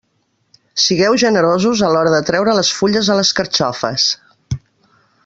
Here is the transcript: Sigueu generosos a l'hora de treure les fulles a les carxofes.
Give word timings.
Sigueu 0.83 1.17
generosos 1.23 1.83
a 1.87 1.91
l'hora 1.95 2.15
de 2.15 2.23
treure 2.31 2.57
les 2.61 2.73
fulles 2.79 3.13
a 3.13 3.19
les 3.21 3.33
carxofes. 3.41 4.07